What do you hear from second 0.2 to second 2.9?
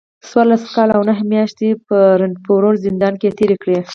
څلور کاله او نهه مياشتې په رنتنبور